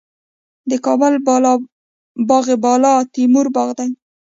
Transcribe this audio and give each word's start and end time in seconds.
د 0.69 0.71
کابل 0.85 1.13
باغ 2.29 2.45
بالا 2.63 2.93
تیموري 3.13 3.49
باغ 3.55 3.69
دی 3.77 3.89